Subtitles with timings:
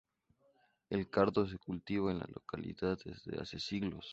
[0.89, 4.09] El cardo se cultiva en la localidad desde hace siglos.